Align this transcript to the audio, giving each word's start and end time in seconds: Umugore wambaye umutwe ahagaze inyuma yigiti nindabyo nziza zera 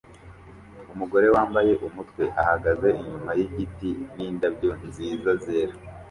Umugore 0.93 1.27
wambaye 1.35 1.71
umutwe 1.87 2.23
ahagaze 2.41 2.87
inyuma 3.01 3.31
yigiti 3.39 3.89
nindabyo 4.15 4.69
nziza 4.85 5.31
zera 5.45 5.73